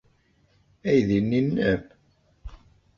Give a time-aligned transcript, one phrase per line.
[0.89, 1.83] Aydi-nni nnem?